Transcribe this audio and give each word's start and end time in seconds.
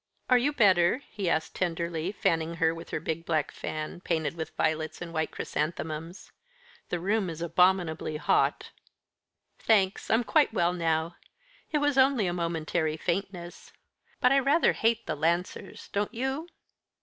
"Are 0.31 0.37
you 0.39 0.51
better?" 0.51 1.03
he 1.11 1.29
asked 1.29 1.53
tenderly, 1.53 2.11
fanning 2.11 2.55
her 2.55 2.73
with 2.73 2.89
her 2.89 2.99
big 2.99 3.23
black 3.23 3.51
fan, 3.51 3.99
painted 4.01 4.33
with 4.33 4.49
violets 4.57 4.99
and 4.99 5.13
white 5.13 5.29
chrysanthemums. 5.29 6.31
"The 6.89 6.99
room 6.99 7.29
is 7.29 7.39
abominably 7.39 8.17
hot." 8.17 8.71
"Thanks. 9.59 10.09
I'm 10.09 10.23
quite 10.23 10.55
well 10.55 10.73
now. 10.73 11.17
It 11.71 11.77
was 11.77 11.99
only 11.99 12.25
a 12.25 12.33
momentary 12.33 12.97
faintness. 12.97 13.73
But 14.19 14.31
I 14.31 14.39
rather 14.39 14.73
hate 14.73 15.05
the 15.05 15.13
Lancers, 15.13 15.87
don't 15.89 16.11
you?" 16.15 16.47